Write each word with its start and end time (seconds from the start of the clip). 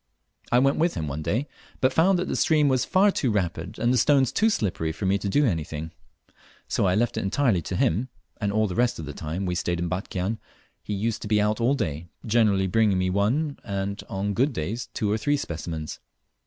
I 0.51 0.57
went 0.57 0.77
with 0.77 0.95
him 0.95 1.07
one 1.07 1.21
day, 1.21 1.47
but 1.79 1.93
found 1.93 2.17
that 2.17 2.27
the 2.27 2.35
stream 2.35 2.67
was 2.69 2.85
far 2.85 3.11
too 3.11 3.29
rapid 3.29 3.77
and 3.77 3.93
the 3.93 3.99
stones 3.99 4.31
too 4.31 4.49
slippery 4.49 4.91
for 4.91 5.05
me 5.05 5.19
to 5.19 5.29
do 5.29 5.45
anything, 5.45 5.91
so 6.67 6.87
I 6.87 6.95
left 6.95 7.17
it 7.17 7.21
entirely 7.21 7.61
to 7.61 7.75
him, 7.75 8.09
and 8.37 8.51
all 8.51 8.65
the 8.65 8.73
rest 8.73 8.97
of 8.97 9.05
the 9.05 9.13
time 9.13 9.45
we 9.45 9.53
stayed 9.53 9.79
in 9.79 9.89
Batchian 9.89 10.39
he 10.81 10.95
used 10.95 11.21
to 11.21 11.27
be 11.27 11.39
out 11.39 11.61
all 11.61 11.75
day, 11.75 12.07
generally 12.25 12.65
bringing 12.65 12.97
me 12.97 13.11
one, 13.11 13.59
and 13.63 14.03
on 14.09 14.33
good 14.33 14.53
days 14.53 14.89
two 14.95 15.11
or 15.11 15.19
three 15.19 15.37
specimens. 15.37 15.99